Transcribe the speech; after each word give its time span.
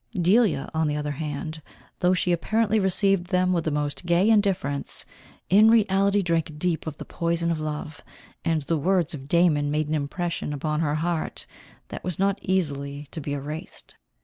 Delia, 0.19 0.67
on 0.73 0.87
the 0.87 0.95
other 0.95 1.11
hand, 1.11 1.61
though 1.99 2.15
she 2.15 2.31
apparently 2.31 2.79
received 2.79 3.25
them 3.27 3.53
with 3.53 3.65
the 3.65 3.69
most 3.69 4.03
gay 4.03 4.31
indifference, 4.31 5.05
in 5.47 5.69
reality 5.69 6.23
drank 6.23 6.57
deep 6.57 6.87
of 6.87 6.97
the 6.97 7.05
poison 7.05 7.51
of 7.51 7.59
love, 7.59 8.03
and 8.43 8.63
the 8.63 8.79
words 8.79 9.13
of 9.13 9.27
Damon 9.27 9.69
made 9.69 9.87
an 9.89 9.93
impression 9.93 10.53
upon 10.53 10.79
her 10.79 10.95
heart, 10.95 11.45
that 11.89 12.03
was 12.03 12.17
not 12.17 12.39
easily 12.41 13.07
to 13.11 13.21
be 13.21 13.33
erased. 13.33 13.95